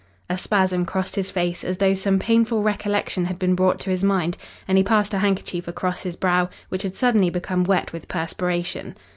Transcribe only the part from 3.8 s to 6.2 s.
to his mind, and he passed a handkerchief across his